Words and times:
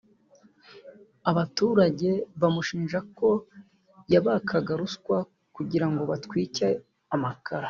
abaturage 1.31 2.09
bamushinja 2.41 2.99
ko 3.17 3.29
yabakaga 4.13 4.71
ruswa 4.81 5.17
kugira 5.55 5.85
ngo 5.91 6.01
batwike 6.11 6.67
amakara 7.15 7.59